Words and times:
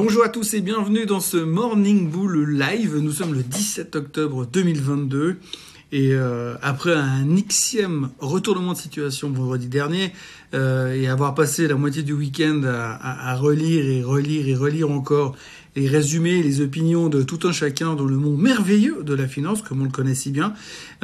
Bonjour 0.00 0.22
à 0.22 0.28
tous 0.28 0.54
et 0.54 0.60
bienvenue 0.60 1.06
dans 1.06 1.18
ce 1.18 1.38
Morning 1.38 2.08
Bull 2.08 2.56
Live. 2.56 2.96
Nous 2.98 3.10
sommes 3.10 3.34
le 3.34 3.42
17 3.42 3.96
octobre 3.96 4.46
2022 4.46 5.40
et 5.90 6.12
euh, 6.12 6.54
après 6.62 6.94
un 6.94 7.26
xième 7.34 8.10
retournement 8.20 8.74
de 8.74 8.78
situation 8.78 9.28
vendredi 9.28 9.66
dernier 9.66 10.12
euh, 10.54 10.94
et 10.94 11.08
avoir 11.08 11.34
passé 11.34 11.66
la 11.66 11.74
moitié 11.74 12.04
du 12.04 12.12
week-end 12.12 12.62
à, 12.64 13.34
relire 13.34 13.84
et 13.84 14.04
relire 14.04 14.46
et 14.46 14.54
relire 14.54 14.88
encore 14.88 15.34
les 15.78 15.88
résumés, 15.88 16.42
les 16.42 16.60
opinions 16.60 17.08
de 17.08 17.22
tout 17.22 17.46
un 17.46 17.52
chacun 17.52 17.94
dans 17.94 18.04
le 18.04 18.16
monde 18.16 18.40
merveilleux 18.40 19.02
de 19.04 19.14
la 19.14 19.28
finance, 19.28 19.62
comme 19.62 19.80
on 19.80 19.84
le 19.84 19.90
connaît 19.90 20.14
si 20.14 20.30
bien, 20.30 20.52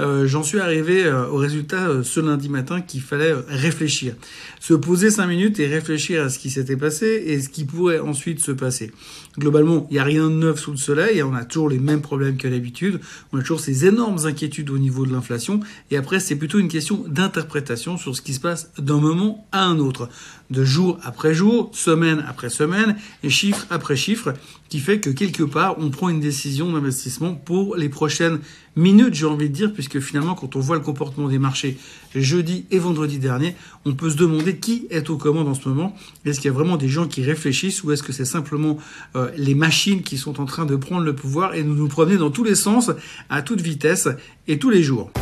euh, 0.00 0.26
j'en 0.26 0.42
suis 0.42 0.58
arrivé 0.58 1.04
euh, 1.04 1.28
au 1.28 1.36
résultat 1.36 1.88
euh, 1.88 2.02
ce 2.02 2.18
lundi 2.18 2.48
matin 2.48 2.80
qu'il 2.80 3.00
fallait 3.00 3.34
réfléchir. 3.48 4.14
Se 4.58 4.74
poser 4.74 5.10
cinq 5.10 5.28
minutes 5.28 5.60
et 5.60 5.68
réfléchir 5.68 6.24
à 6.24 6.28
ce 6.28 6.40
qui 6.40 6.50
s'était 6.50 6.76
passé 6.76 7.22
et 7.26 7.40
ce 7.40 7.48
qui 7.48 7.64
pourrait 7.64 8.00
ensuite 8.00 8.40
se 8.40 8.50
passer. 8.50 8.90
Globalement, 9.38 9.86
il 9.90 9.94
n'y 9.94 10.00
a 10.00 10.04
rien 10.04 10.28
de 10.28 10.34
neuf 10.34 10.60
sous 10.60 10.72
le 10.72 10.76
soleil, 10.76 11.22
on 11.22 11.34
a 11.34 11.44
toujours 11.44 11.68
les 11.68 11.78
mêmes 11.78 12.02
problèmes 12.02 12.36
que 12.36 12.48
d'habitude, 12.48 13.00
on 13.32 13.38
a 13.38 13.40
toujours 13.40 13.60
ces 13.60 13.86
énormes 13.86 14.26
inquiétudes 14.26 14.70
au 14.70 14.78
niveau 14.78 15.06
de 15.06 15.12
l'inflation, 15.12 15.60
et 15.90 15.96
après 15.96 16.20
c'est 16.20 16.36
plutôt 16.36 16.58
une 16.58 16.68
question 16.68 17.04
d'interprétation 17.08 17.96
sur 17.96 18.14
ce 18.16 18.22
qui 18.22 18.34
se 18.34 18.40
passe 18.40 18.70
d'un 18.78 18.98
moment 18.98 19.46
à 19.52 19.64
un 19.64 19.78
autre, 19.78 20.08
de 20.50 20.64
jour 20.64 20.98
après 21.02 21.34
jour, 21.34 21.70
semaine 21.72 22.24
après 22.28 22.48
semaine, 22.48 22.96
et 23.22 23.30
chiffre 23.30 23.66
après 23.70 23.96
chiffre, 23.96 24.34
qui 24.74 24.80
fait 24.80 24.98
que 24.98 25.10
quelque 25.10 25.44
part 25.44 25.76
on 25.78 25.90
prend 25.90 26.08
une 26.08 26.18
décision 26.18 26.72
d'investissement 26.72 27.32
pour 27.32 27.76
les 27.76 27.88
prochaines 27.88 28.40
minutes, 28.74 29.14
j'ai 29.14 29.24
envie 29.24 29.48
de 29.48 29.54
dire, 29.54 29.72
puisque 29.72 30.00
finalement, 30.00 30.34
quand 30.34 30.56
on 30.56 30.58
voit 30.58 30.74
le 30.74 30.82
comportement 30.82 31.28
des 31.28 31.38
marchés 31.38 31.78
jeudi 32.16 32.66
et 32.72 32.80
vendredi 32.80 33.20
dernier, 33.20 33.54
on 33.84 33.94
peut 33.94 34.10
se 34.10 34.16
demander 34.16 34.56
qui 34.56 34.88
est 34.90 35.10
aux 35.10 35.16
commandes 35.16 35.46
en 35.46 35.54
ce 35.54 35.68
moment. 35.68 35.94
Est-ce 36.24 36.40
qu'il 36.40 36.50
y 36.50 36.52
a 36.52 36.54
vraiment 36.54 36.76
des 36.76 36.88
gens 36.88 37.06
qui 37.06 37.22
réfléchissent 37.22 37.84
ou 37.84 37.92
est-ce 37.92 38.02
que 38.02 38.12
c'est 38.12 38.24
simplement 38.24 38.76
euh, 39.14 39.30
les 39.36 39.54
machines 39.54 40.02
qui 40.02 40.18
sont 40.18 40.40
en 40.40 40.44
train 40.44 40.66
de 40.66 40.74
prendre 40.74 41.04
le 41.04 41.14
pouvoir 41.14 41.54
et 41.54 41.62
nous 41.62 41.76
nous 41.76 41.86
promener 41.86 42.16
dans 42.16 42.32
tous 42.32 42.42
les 42.42 42.56
sens, 42.56 42.90
à 43.30 43.42
toute 43.42 43.60
vitesse 43.60 44.08
et 44.48 44.58
tous 44.58 44.70
les 44.70 44.82
jours? 44.82 45.12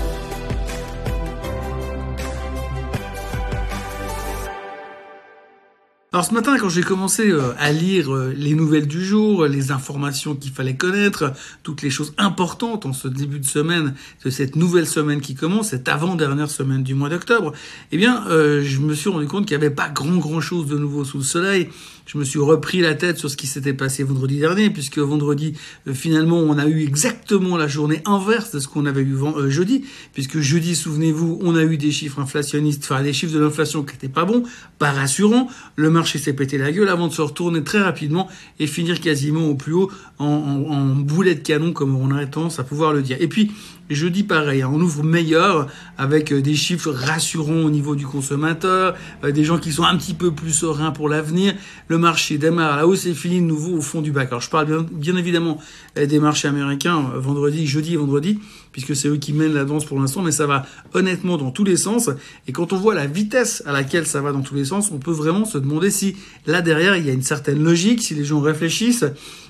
Alors 6.14 6.26
ce 6.26 6.34
matin, 6.34 6.58
quand 6.58 6.68
j'ai 6.68 6.82
commencé 6.82 7.30
euh, 7.30 7.54
à 7.58 7.72
lire 7.72 8.14
euh, 8.14 8.34
les 8.36 8.52
nouvelles 8.52 8.86
du 8.86 9.02
jour, 9.02 9.46
les 9.46 9.70
informations 9.70 10.34
qu'il 10.34 10.52
fallait 10.52 10.76
connaître, 10.76 11.32
toutes 11.62 11.80
les 11.80 11.88
choses 11.88 12.12
importantes 12.18 12.84
en 12.84 12.92
ce 12.92 13.08
début 13.08 13.38
de 13.38 13.46
semaine, 13.46 13.94
de 14.22 14.28
cette 14.28 14.54
nouvelle 14.54 14.86
semaine 14.86 15.22
qui 15.22 15.34
commence, 15.34 15.68
cette 15.68 15.88
avant-dernière 15.88 16.50
semaine 16.50 16.82
du 16.82 16.94
mois 16.94 17.08
d'octobre, 17.08 17.54
eh 17.92 17.96
bien, 17.96 18.26
euh, 18.26 18.60
je 18.62 18.80
me 18.80 18.92
suis 18.92 19.08
rendu 19.08 19.26
compte 19.26 19.46
qu'il 19.46 19.56
n'y 19.56 19.64
avait 19.64 19.74
pas 19.74 19.88
grand 19.88 20.18
grand 20.18 20.42
chose 20.42 20.66
de 20.66 20.76
nouveau 20.76 21.06
sous 21.06 21.16
le 21.16 21.24
soleil 21.24 21.70
je 22.12 22.18
me 22.18 22.24
suis 22.24 22.38
repris 22.38 22.80
la 22.80 22.94
tête 22.94 23.16
sur 23.16 23.30
ce 23.30 23.38
qui 23.38 23.46
s'était 23.46 23.72
passé 23.72 24.02
vendredi 24.02 24.38
dernier, 24.38 24.68
puisque 24.68 24.98
vendredi, 24.98 25.54
euh, 25.88 25.94
finalement, 25.94 26.36
on 26.36 26.58
a 26.58 26.66
eu 26.66 26.82
exactement 26.82 27.56
la 27.56 27.68
journée 27.68 28.02
inverse 28.04 28.50
de 28.50 28.60
ce 28.60 28.68
qu'on 28.68 28.84
avait 28.84 29.00
eu 29.00 29.14
euh, 29.14 29.48
jeudi, 29.48 29.84
puisque 30.12 30.38
jeudi, 30.38 30.76
souvenez-vous, 30.76 31.38
on 31.40 31.56
a 31.56 31.62
eu 31.62 31.78
des 31.78 31.90
chiffres 31.90 32.20
inflationnistes, 32.20 32.84
enfin 32.84 33.02
des 33.02 33.14
chiffres 33.14 33.32
de 33.32 33.38
l'inflation 33.38 33.82
qui 33.82 33.94
n'étaient 33.94 34.08
pas 34.08 34.26
bons, 34.26 34.42
pas 34.78 34.90
rassurants. 34.90 35.48
Le 35.76 35.88
marché 35.88 36.18
s'est 36.18 36.34
pété 36.34 36.58
la 36.58 36.70
gueule 36.70 36.90
avant 36.90 37.08
de 37.08 37.14
se 37.14 37.22
retourner 37.22 37.64
très 37.64 37.80
rapidement 37.80 38.28
et 38.58 38.66
finir 38.66 39.00
quasiment 39.00 39.48
au 39.48 39.54
plus 39.54 39.72
haut 39.72 39.90
en, 40.18 40.26
en 40.26 40.94
boulet 40.94 41.34
de 41.34 41.40
canon, 41.40 41.72
comme 41.72 41.96
on 41.96 42.14
a 42.14 42.26
tendance 42.26 42.58
à 42.58 42.64
pouvoir 42.64 42.92
le 42.92 43.00
dire. 43.00 43.16
Et 43.20 43.28
puis, 43.28 43.52
jeudi 43.90 44.22
pareil, 44.22 44.62
hein, 44.62 44.70
on 44.72 44.80
ouvre 44.80 45.02
meilleur 45.02 45.68
avec 45.98 46.32
euh, 46.32 46.40
des 46.40 46.54
chiffres 46.54 46.90
rassurants 46.90 47.62
au 47.64 47.70
niveau 47.70 47.94
du 47.94 48.06
consommateur, 48.06 48.94
euh, 49.24 49.32
des 49.32 49.44
gens 49.44 49.58
qui 49.58 49.72
sont 49.72 49.84
un 49.84 49.96
petit 49.96 50.14
peu 50.14 50.32
plus 50.32 50.52
sereins 50.52 50.90
pour 50.90 51.08
l'avenir. 51.08 51.54
Le 51.88 51.98
marché 51.98 52.38
démarre 52.38 52.72
à 52.72 52.76
la 52.76 52.86
hausse 52.86 53.06
et 53.06 53.14
finit 53.14 53.40
de 53.40 53.46
nouveau 53.46 53.76
au 53.76 53.80
fond 53.80 54.00
du 54.00 54.12
bac. 54.12 54.28
Alors 54.28 54.40
je 54.40 54.50
parle 54.50 54.66
bien, 54.66 54.86
bien 54.90 55.16
évidemment 55.16 55.58
euh, 55.98 56.06
des 56.06 56.18
marchés 56.18 56.48
américains 56.48 57.10
vendredi, 57.16 57.66
jeudi 57.66 57.94
et 57.94 57.96
vendredi, 57.96 58.38
puisque 58.72 58.96
c'est 58.96 59.08
eux 59.08 59.16
qui 59.16 59.32
mènent 59.32 59.54
la 59.54 59.64
danse 59.64 59.84
pour 59.84 60.00
l'instant, 60.00 60.22
mais 60.22 60.32
ça 60.32 60.46
va 60.46 60.64
honnêtement 60.94 61.36
dans 61.36 61.50
tous 61.50 61.64
les 61.64 61.76
sens. 61.76 62.10
Et 62.46 62.52
quand 62.52 62.72
on 62.72 62.76
voit 62.76 62.94
la 62.94 63.06
vitesse 63.06 63.62
à 63.66 63.72
laquelle 63.72 64.06
ça 64.06 64.20
va 64.20 64.32
dans 64.32 64.42
tous 64.42 64.54
les 64.54 64.66
sens, 64.66 64.90
on 64.92 64.98
peut 64.98 65.12
vraiment 65.12 65.44
se 65.44 65.58
demander 65.58 65.90
si 65.90 66.16
là 66.46 66.62
derrière 66.62 66.96
il 66.96 67.06
y 67.06 67.10
a 67.10 67.12
une 67.12 67.22
certaine 67.22 67.62
logique, 67.62 68.02
si 68.02 68.14
les 68.14 68.24
gens 68.24 68.40
réfléchissent 68.40 69.04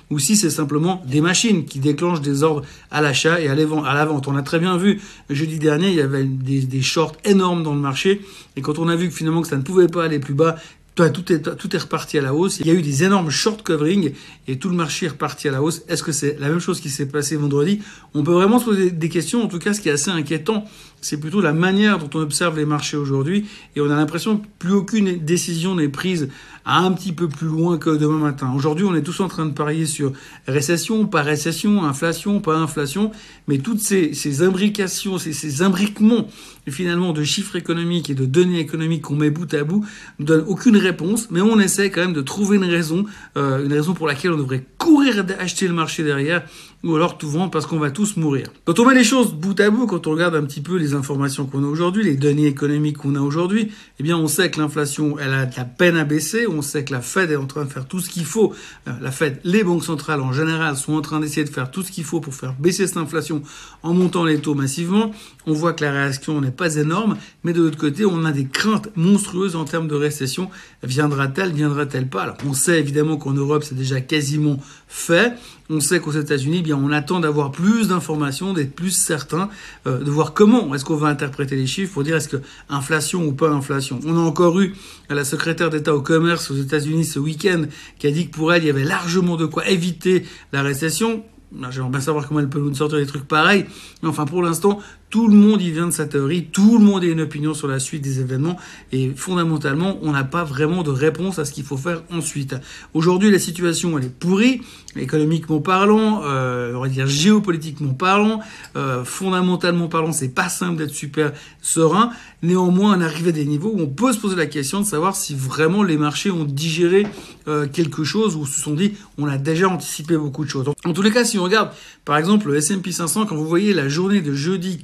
ou 0.09 0.19
si 0.19 0.35
c'est 0.35 0.49
simplement 0.49 1.01
des 1.07 1.21
machines 1.21 1.65
qui 1.65 1.79
déclenchent 1.79 2.21
des 2.21 2.43
ordres 2.43 2.63
à 2.91 3.01
l'achat 3.01 3.39
et 3.41 3.47
à 3.47 3.55
la 3.55 3.65
vente. 4.05 4.27
On 4.27 4.35
a 4.35 4.41
très 4.41 4.59
bien 4.59 4.77
vu 4.77 5.01
jeudi 5.29 5.59
dernier, 5.59 5.89
il 5.89 5.95
y 5.95 6.01
avait 6.01 6.23
des, 6.23 6.81
shorts 6.81 7.15
énormes 7.25 7.63
dans 7.63 7.73
le 7.73 7.79
marché, 7.79 8.21
et 8.55 8.61
quand 8.61 8.79
on 8.79 8.87
a 8.87 8.95
vu 8.95 9.09
que 9.09 9.15
finalement 9.15 9.41
que 9.41 9.47
ça 9.47 9.57
ne 9.57 9.63
pouvait 9.63 9.87
pas 9.87 10.03
aller 10.03 10.19
plus 10.19 10.33
bas, 10.33 10.57
tout 10.95 11.31
est, 11.31 11.77
reparti 11.77 12.17
à 12.17 12.21
la 12.21 12.33
hausse. 12.33 12.59
Il 12.59 12.67
y 12.67 12.69
a 12.69 12.73
eu 12.73 12.81
des 12.81 13.03
énormes 13.03 13.31
short 13.31 13.63
covering 13.63 14.13
et 14.47 14.57
tout 14.57 14.69
le 14.69 14.75
marché 14.75 15.07
est 15.07 15.09
reparti 15.09 15.47
à 15.47 15.51
la 15.51 15.61
hausse. 15.61 15.81
Est-ce 15.87 16.03
que 16.03 16.11
c'est 16.11 16.37
la 16.39 16.49
même 16.49 16.59
chose 16.59 16.79
qui 16.79 16.89
s'est 16.89 17.07
passé 17.07 17.35
vendredi? 17.35 17.79
On 18.13 18.23
peut 18.23 18.33
vraiment 18.33 18.59
se 18.59 18.65
poser 18.65 18.91
des 18.91 19.09
questions. 19.09 19.43
En 19.43 19.47
tout 19.47 19.59
cas, 19.59 19.73
ce 19.73 19.81
qui 19.81 19.89
est 19.89 19.93
assez 19.93 20.11
inquiétant, 20.11 20.65
c'est 21.01 21.19
plutôt 21.19 21.41
la 21.41 21.53
manière 21.53 21.97
dont 21.99 22.09
on 22.13 22.21
observe 22.21 22.57
les 22.57 22.65
marchés 22.65 22.97
aujourd'hui 22.97 23.45
et 23.75 23.81
on 23.81 23.89
a 23.89 23.95
l'impression 23.95 24.37
que 24.37 24.45
plus 24.59 24.71
aucune 24.71 25.17
décision 25.17 25.75
n'est 25.75 25.89
prise 25.89 26.29
un 26.65 26.91
petit 26.93 27.11
peu 27.11 27.27
plus 27.27 27.47
loin 27.47 27.77
que 27.77 27.89
demain 27.89 28.19
matin. 28.19 28.53
Aujourd'hui, 28.55 28.85
on 28.85 28.95
est 28.95 29.01
tous 29.01 29.19
en 29.19 29.27
train 29.27 29.45
de 29.45 29.51
parier 29.51 29.85
sur 29.85 30.13
récession, 30.47 31.05
pas 31.07 31.21
récession, 31.21 31.83
inflation, 31.83 32.39
pas 32.39 32.55
inflation, 32.55 33.11
mais 33.47 33.57
toutes 33.57 33.81
ces, 33.81 34.13
ces 34.13 34.43
imbrications, 34.43 35.17
ces, 35.17 35.33
ces 35.33 35.61
imbriquements 35.61 36.29
finalement 36.71 37.11
de 37.11 37.23
chiffres 37.23 37.57
économiques 37.57 38.09
et 38.09 38.15
de 38.15 38.25
données 38.25 38.59
économiques 38.59 39.01
qu'on 39.01 39.15
met 39.15 39.29
bout 39.29 39.53
à 39.53 39.65
bout 39.65 39.85
ne 40.19 40.25
donnent 40.25 40.45
aucune 40.47 40.77
réponse, 40.83 41.29
mais 41.31 41.41
on 41.41 41.59
essaie 41.59 41.89
quand 41.89 42.01
même 42.01 42.13
de 42.13 42.21
trouver 42.21 42.57
une 42.57 42.65
raison, 42.65 43.05
euh, 43.37 43.65
une 43.65 43.73
raison 43.73 43.93
pour 43.93 44.07
laquelle 44.07 44.31
on 44.31 44.37
devrait 44.37 44.63
courir 44.77 45.25
acheter 45.39 45.67
le 45.67 45.73
marché 45.73 46.03
derrière 46.03 46.43
ou 46.83 46.95
alors 46.95 47.17
tout 47.17 47.29
vendre 47.29 47.49
parce 47.49 47.65
qu'on 47.65 47.79
va 47.79 47.91
tous 47.91 48.17
mourir. 48.17 48.47
Quand 48.65 48.77
on 48.79 48.85
met 48.85 48.93
les 48.93 49.03
choses 49.03 49.33
bout 49.33 49.57
à 49.59 49.69
bout, 49.69 49.87
quand 49.87 50.05
on 50.07 50.11
regarde 50.11 50.35
un 50.35 50.43
petit 50.43 50.61
peu 50.61 50.77
les 50.77 50.93
informations 50.93 51.45
qu'on 51.45 51.63
a 51.63 51.67
aujourd'hui, 51.67 52.03
les 52.03 52.15
données 52.15 52.47
économiques 52.47 52.97
qu'on 52.97 53.15
a 53.15 53.21
aujourd'hui, 53.21 53.71
eh 53.99 54.03
bien 54.03 54.17
on 54.17 54.27
sait 54.27 54.51
que 54.51 54.59
l'inflation, 54.59 55.17
elle 55.17 55.33
a 55.33 55.45
de 55.45 55.55
la 55.55 55.63
peine 55.63 55.95
à 55.95 56.03
baisser, 56.03 56.45
on 56.47 56.61
sait 56.61 56.83
que 56.83 56.91
la 56.91 57.01
Fed 57.01 57.31
est 57.31 57.37
en 57.37 57.45
train 57.45 57.63
de 57.63 57.69
faire 57.69 57.87
tout 57.87 57.99
ce 57.99 58.09
qu'il 58.09 58.25
faut. 58.25 58.53
Euh, 58.87 58.91
la 59.01 59.11
Fed, 59.11 59.39
les 59.45 59.63
banques 59.63 59.85
centrales 59.85 60.21
en 60.21 60.33
général 60.33 60.75
sont 60.75 60.93
en 60.93 61.01
train 61.01 61.21
d'essayer 61.21 61.45
de 61.45 61.49
faire 61.49 61.71
tout 61.71 61.83
ce 61.83 61.91
qu'il 61.91 62.03
faut 62.03 62.19
pour 62.19 62.33
faire 62.33 62.53
baisser 62.59 62.85
cette 62.85 62.97
inflation 62.97 63.41
en 63.81 63.93
montant 63.93 64.25
les 64.25 64.39
taux 64.39 64.55
massivement. 64.55 65.11
On 65.45 65.53
voit 65.53 65.73
que 65.73 65.83
la 65.83 65.91
réaction 65.91 66.41
n'est 66.41 66.51
pas 66.51 66.75
énorme, 66.75 67.17
mais 67.43 67.53
de 67.53 67.61
l'autre 67.61 67.77
côté, 67.77 68.05
on 68.05 68.25
a 68.25 68.31
des 68.31 68.45
craintes 68.45 68.89
monstrueuses 68.95 69.55
en 69.55 69.65
termes 69.65 69.87
de 69.87 69.95
récession. 69.95 70.49
Viendra-t-elle, 70.83 71.53
viendra-t-elle 71.53 72.07
pas? 72.07 72.23
Alors 72.23 72.37
on 72.45 72.53
sait 72.53 72.79
évidemment 72.79 73.17
qu'en 73.17 73.31
Europe, 73.31 73.63
c'est 73.63 73.75
déjà 73.75 74.01
quasiment 74.01 74.59
fait. 74.87 75.33
On 75.75 75.79
sait 75.79 75.99
qu'aux 75.99 76.11
États-Unis, 76.11 76.57
eh 76.59 76.61
bien, 76.61 76.77
on 76.77 76.91
attend 76.91 77.19
d'avoir 77.19 77.51
plus 77.51 77.87
d'informations, 77.87 78.53
d'être 78.53 78.75
plus 78.75 78.91
certain, 78.91 79.49
euh, 79.87 79.97
de 79.97 80.11
voir 80.11 80.33
comment 80.33 80.75
est-ce 80.75 80.85
qu'on 80.85 80.95
va 80.95 81.07
interpréter 81.07 81.55
les 81.55 81.65
chiffres 81.65 81.91
pour 81.91 82.03
dire 82.03 82.15
est-ce 82.15 82.29
que 82.29 82.37
inflation 82.69 83.25
ou 83.25 83.31
pas 83.31 83.49
inflation. 83.49 83.99
On 84.05 84.15
a 84.15 84.19
encore 84.19 84.59
eu 84.59 84.75
la 85.09 85.23
secrétaire 85.23 85.71
d'État 85.71 85.95
au 85.95 86.01
commerce 86.01 86.51
aux 86.51 86.55
États-Unis 86.55 87.05
ce 87.05 87.17
week-end 87.17 87.63
qui 87.97 88.05
a 88.05 88.11
dit 88.11 88.27
que 88.27 88.35
pour 88.35 88.53
elle, 88.53 88.63
il 88.63 88.67
y 88.67 88.69
avait 88.69 88.83
largement 88.83 89.35
de 89.35 89.47
quoi 89.47 89.67
éviter 89.67 90.25
la 90.51 90.61
récession. 90.61 91.23
J'aimerais 91.71 91.89
bien 91.89 91.99
savoir 92.01 92.27
comment 92.27 92.39
elle 92.39 92.49
peut 92.49 92.59
nous 92.59 92.75
sortir 92.75 92.99
des 92.99 93.05
trucs 93.07 93.27
pareils. 93.27 93.65
Enfin, 94.03 94.25
pour 94.25 94.43
l'instant, 94.43 94.79
tout 95.13 95.27
le 95.27 95.35
monde 95.35 95.61
y 95.61 95.69
vient 95.69 95.85
de 95.85 95.91
sa 95.91 96.07
théorie, 96.07 96.47
tout 96.51 96.79
le 96.79 96.83
monde 96.83 97.03
a 97.03 97.05
une 97.05 97.21
opinion 97.21 97.53
sur 97.53 97.67
la 97.67 97.77
suite 97.77 98.01
des 98.01 98.19
événements 98.19 98.57
et 98.91 99.11
fondamentalement, 99.15 99.99
on 100.01 100.11
n'a 100.11 100.23
pas 100.23 100.43
vraiment 100.43 100.81
de 100.81 100.89
réponse 100.89 101.37
à 101.37 101.45
ce 101.45 101.51
qu'il 101.51 101.63
faut 101.63 101.77
faire 101.77 102.01
ensuite. 102.11 102.55
Aujourd'hui, 102.95 103.29
la 103.29 103.37
situation 103.37 103.95
elle 103.99 104.05
est 104.05 104.09
pourrie, 104.09 104.61
économiquement 104.95 105.59
parlant, 105.59 106.23
euh, 106.23 106.73
on 106.73 106.81
va 106.81 106.89
dire 106.89 107.05
géopolitiquement 107.05 107.93
parlant, 107.93 108.39
euh, 108.75 109.03
fondamentalement 109.03 109.87
parlant, 109.87 110.13
c'est 110.13 110.33
pas 110.33 110.49
simple 110.49 110.77
d'être 110.77 110.95
super 110.95 111.31
serein. 111.61 112.09
Néanmoins, 112.41 112.97
on 112.97 113.01
arrive 113.01 113.27
à 113.27 113.31
des 113.31 113.45
niveaux 113.45 113.71
où 113.71 113.81
on 113.81 113.87
peut 113.87 114.13
se 114.13 114.19
poser 114.19 114.35
la 114.35 114.47
question 114.47 114.81
de 114.81 114.85
savoir 114.85 115.15
si 115.15 115.35
vraiment 115.35 115.83
les 115.83 115.97
marchés 115.97 116.31
ont 116.31 116.43
digéré 116.43 117.05
euh, 117.47 117.67
quelque 117.67 118.03
chose 118.03 118.35
ou 118.35 118.45
se 118.45 118.59
sont 118.59 118.73
dit 118.73 118.93
on 119.17 119.27
a 119.27 119.37
déjà 119.37 119.69
anticipé 119.69 120.17
beaucoup 120.17 120.43
de 120.43 120.49
choses. 120.49 120.65
En 120.85 120.93
tous 120.93 121.01
les 121.03 121.11
cas, 121.11 121.23
si 121.23 121.37
on 121.37 121.43
regarde 121.43 121.69
par 122.03 122.17
exemple 122.17 122.47
le 122.47 122.57
S&P 122.57 122.91
500, 122.91 123.27
quand 123.27 123.35
vous 123.35 123.47
voyez 123.47 123.73
la 123.73 123.87
journée 123.87 124.21
de 124.21 124.33
jeudi 124.33 124.79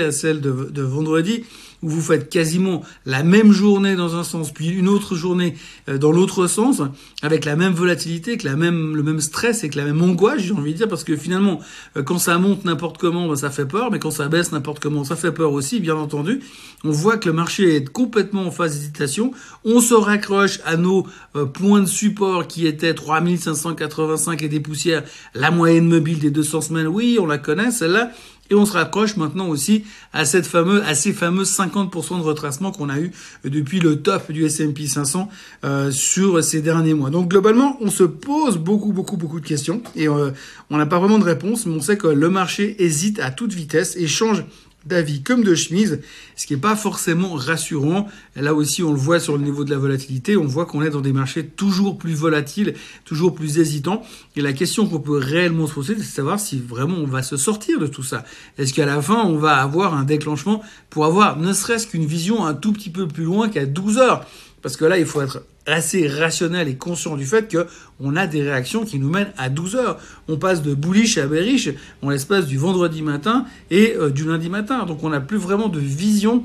à 0.00 0.12
celle 0.12 0.40
de, 0.40 0.82
vendredi, 0.82 1.44
où 1.82 1.88
vous 1.88 2.00
faites 2.00 2.28
quasiment 2.28 2.82
la 3.06 3.22
même 3.22 3.52
journée 3.52 3.94
dans 3.94 4.16
un 4.16 4.24
sens, 4.24 4.50
puis 4.50 4.68
une 4.68 4.88
autre 4.88 5.14
journée 5.14 5.54
euh, 5.88 5.96
dans 5.96 6.10
l'autre 6.10 6.48
sens, 6.48 6.82
avec 7.22 7.44
la 7.44 7.54
même 7.54 7.72
volatilité, 7.72 8.32
avec 8.32 8.42
la 8.42 8.56
même, 8.56 8.96
le 8.96 9.02
même 9.04 9.20
stress 9.20 9.62
et 9.62 9.68
que 9.68 9.76
la 9.76 9.84
même 9.84 10.02
angoisse, 10.02 10.40
j'ai 10.40 10.52
envie 10.52 10.72
de 10.72 10.78
dire, 10.78 10.88
parce 10.88 11.04
que 11.04 11.16
finalement, 11.16 11.60
euh, 11.96 12.02
quand 12.02 12.18
ça 12.18 12.36
monte 12.38 12.64
n'importe 12.64 12.98
comment, 12.98 13.28
ben, 13.28 13.36
ça 13.36 13.50
fait 13.50 13.66
peur, 13.66 13.90
mais 13.92 14.00
quand 14.00 14.10
ça 14.10 14.26
baisse 14.26 14.50
n'importe 14.50 14.80
comment, 14.80 15.04
ça 15.04 15.14
fait 15.14 15.30
peur 15.30 15.52
aussi, 15.52 15.78
bien 15.78 15.94
entendu. 15.94 16.40
On 16.82 16.90
voit 16.90 17.16
que 17.16 17.28
le 17.28 17.34
marché 17.34 17.76
est 17.76 17.84
complètement 17.84 18.46
en 18.46 18.50
phase 18.50 18.74
d'hésitation. 18.74 19.32
On 19.64 19.80
se 19.80 19.94
raccroche 19.94 20.60
à 20.64 20.76
nos 20.76 21.06
euh, 21.36 21.44
points 21.44 21.80
de 21.80 21.86
support 21.86 22.48
qui 22.48 22.66
étaient 22.66 22.94
3585 22.94 24.42
et 24.42 24.48
des 24.48 24.60
poussières, 24.60 25.04
la 25.34 25.52
moyenne 25.52 25.86
mobile 25.86 26.18
des 26.18 26.30
200 26.30 26.62
semaines, 26.62 26.88
oui, 26.88 27.18
on 27.20 27.26
la 27.26 27.38
connaît, 27.38 27.70
celle-là. 27.70 28.10
Et 28.50 28.54
on 28.54 28.64
se 28.64 28.72
rapproche 28.72 29.16
maintenant 29.16 29.48
aussi 29.48 29.84
à 30.12 30.24
cette 30.24 30.46
fameuse, 30.46 30.82
à 30.86 30.94
ces 30.94 31.12
fameux 31.12 31.44
50% 31.44 32.18
de 32.18 32.22
retracement 32.22 32.72
qu'on 32.72 32.88
a 32.88 32.98
eu 32.98 33.12
depuis 33.44 33.80
le 33.80 34.00
top 34.00 34.32
du 34.32 34.44
S&P 34.44 34.86
500 34.86 35.28
euh, 35.64 35.90
sur 35.90 36.42
ces 36.42 36.62
derniers 36.62 36.94
mois. 36.94 37.10
Donc 37.10 37.28
globalement, 37.28 37.76
on 37.80 37.90
se 37.90 38.04
pose 38.04 38.56
beaucoup, 38.56 38.92
beaucoup, 38.92 39.16
beaucoup 39.16 39.40
de 39.40 39.46
questions 39.46 39.82
et 39.94 40.08
euh, 40.08 40.30
on 40.70 40.78
n'a 40.78 40.86
pas 40.86 40.98
vraiment 40.98 41.18
de 41.18 41.24
réponse, 41.24 41.66
mais 41.66 41.74
on 41.74 41.80
sait 41.80 41.98
que 41.98 42.08
le 42.08 42.30
marché 42.30 42.82
hésite 42.82 43.20
à 43.20 43.30
toute 43.30 43.52
vitesse 43.52 43.96
et 43.96 44.06
change 44.06 44.44
d'avis 44.88 45.22
comme 45.22 45.44
de 45.44 45.54
chemise, 45.54 46.00
ce 46.34 46.46
qui 46.46 46.54
n'est 46.54 46.60
pas 46.60 46.74
forcément 46.74 47.34
rassurant. 47.34 48.08
là 48.34 48.54
aussi, 48.54 48.82
on 48.82 48.92
le 48.92 48.98
voit 48.98 49.20
sur 49.20 49.36
le 49.36 49.44
niveau 49.44 49.64
de 49.64 49.70
la 49.70 49.78
volatilité, 49.78 50.36
on 50.36 50.46
voit 50.46 50.66
qu'on 50.66 50.82
est 50.82 50.90
dans 50.90 51.00
des 51.00 51.12
marchés 51.12 51.46
toujours 51.46 51.98
plus 51.98 52.14
volatiles, 52.14 52.74
toujours 53.04 53.34
plus 53.34 53.58
hésitants. 53.58 54.02
Et 54.34 54.40
la 54.40 54.52
question 54.52 54.86
qu'on 54.88 55.00
peut 55.00 55.18
réellement 55.18 55.66
se 55.66 55.74
poser, 55.74 55.94
c'est 55.94 56.00
de 56.00 56.06
savoir 56.06 56.40
si 56.40 56.58
vraiment 56.58 56.96
on 56.96 57.06
va 57.06 57.22
se 57.22 57.36
sortir 57.36 57.78
de 57.78 57.86
tout 57.86 58.02
ça. 58.02 58.24
Est-ce 58.56 58.72
qu'à 58.72 58.86
la 58.86 59.00
fin, 59.02 59.22
on 59.24 59.36
va 59.36 59.56
avoir 59.56 59.94
un 59.94 60.04
déclenchement 60.04 60.62
pour 60.90 61.04
avoir 61.04 61.38
ne 61.38 61.52
serait-ce 61.52 61.86
qu'une 61.86 62.06
vision 62.06 62.46
un 62.46 62.54
tout 62.54 62.72
petit 62.72 62.90
peu 62.90 63.06
plus 63.06 63.24
loin 63.24 63.48
qu'à 63.48 63.66
12 63.66 63.98
heures? 63.98 64.26
Parce 64.62 64.76
que 64.76 64.84
là, 64.84 64.98
il 64.98 65.06
faut 65.06 65.20
être 65.20 65.42
assez 65.66 66.08
rationnel 66.08 66.68
et 66.68 66.76
conscient 66.76 67.16
du 67.16 67.26
fait 67.26 67.48
que 67.48 67.66
on 68.00 68.16
a 68.16 68.26
des 68.26 68.42
réactions 68.42 68.84
qui 68.84 68.98
nous 68.98 69.10
mènent 69.10 69.32
à 69.36 69.48
12 69.50 69.76
heures. 69.76 69.98
On 70.28 70.36
passe 70.36 70.62
de 70.62 70.74
bullish 70.74 71.18
à 71.18 71.26
bearish 71.26 71.70
en 72.02 72.10
l'espace 72.10 72.46
du 72.46 72.56
vendredi 72.56 73.02
matin 73.02 73.44
et 73.70 73.94
euh, 73.96 74.10
du 74.10 74.24
lundi 74.24 74.48
matin. 74.48 74.84
Donc 74.86 75.04
on 75.04 75.10
n'a 75.10 75.20
plus 75.20 75.38
vraiment 75.38 75.68
de 75.68 75.78
vision 75.78 76.44